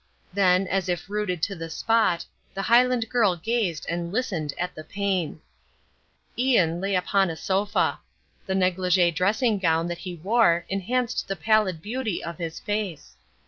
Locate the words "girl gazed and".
3.07-4.11